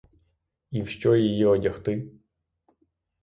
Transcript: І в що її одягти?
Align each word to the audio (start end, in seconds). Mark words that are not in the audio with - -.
І 0.71 0.81
в 0.81 0.89
що 0.89 1.15
її 1.15 1.45
одягти? 1.45 2.11